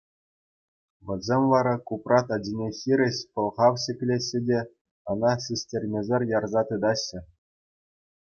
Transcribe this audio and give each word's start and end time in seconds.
Вӗсем 1.07 1.43
вара 1.51 1.73
Купрат 1.89 2.27
ачине 2.37 2.67
хирӗҫ 2.77 3.17
пӑлхав 3.35 3.73
ҫӗклеҫҫӗ 3.83 4.39
те 4.49 4.59
ӑна 5.15 5.33
систермесӗр 5.49 6.21
ярса 6.37 6.61
тытаҫҫӗ. 6.73 7.19